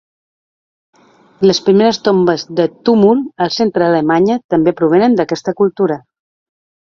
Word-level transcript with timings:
Les 1.49 1.59
primeres 1.67 1.99
tombes 2.07 2.45
de 2.59 2.65
túmul 2.89 3.21
al 3.47 3.53
centre 3.59 3.83
d'Alemanya 3.85 4.39
també 4.55 4.75
provenen 4.81 5.21
d'aquesta 5.21 5.55
cultura. 5.63 6.01